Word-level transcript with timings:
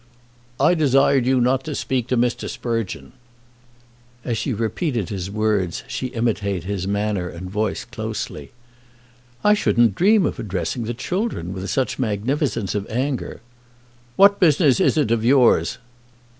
'I 0.59 0.73
desired 0.73 1.27
you 1.27 1.39
not 1.39 1.63
to 1.65 1.75
speak 1.75 2.07
to 2.07 2.17
Mr. 2.17 2.49
Sprugeon!'" 2.49 3.11
As 4.25 4.35
she 4.35 4.51
repeated 4.51 5.09
his 5.09 5.29
words 5.29 5.83
she 5.87 6.07
imitated 6.07 6.63
his 6.63 6.87
manner 6.87 7.29
and 7.29 7.51
voice 7.51 7.85
closely. 7.85 8.51
"I 9.43 9.53
shouldn't 9.53 9.93
dream 9.93 10.25
of 10.25 10.39
addressing 10.39 10.85
the 10.85 10.95
children 10.95 11.53
with 11.53 11.69
such 11.69 11.99
magnificence 11.99 12.73
of 12.73 12.89
anger. 12.89 13.41
'What 14.15 14.39
business 14.39 14.79
is 14.79 14.97
it 14.97 15.11
of 15.11 15.23
yours?' 15.23 15.77